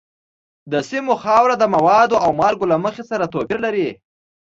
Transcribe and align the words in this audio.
د 0.71 0.73
سیمو 0.89 1.13
خاوره 1.23 1.55
د 1.59 1.63
موادو 1.75 2.15
او 2.23 2.29
مالګو 2.39 2.69
له 2.71 2.77
مخې 2.83 3.03
سره 3.11 3.31
توپیر 3.33 3.59
لري. 3.65 3.89